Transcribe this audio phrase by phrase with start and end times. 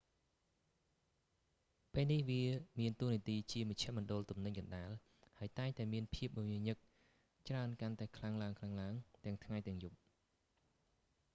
[1.93, 2.43] ពេលនេះវា
[2.79, 4.89] មានតួនាទីជាមជ្ឈមណ្ឌលទំនិញកណ្តាល
[5.37, 6.77] ហើយតែងតែមានភាពមមាញឹក
[7.47, 8.55] ច្រើនកាន់តែខ្លាំងឡើងៗ
[9.25, 9.97] ទាំងថ្ងៃទាំងយប់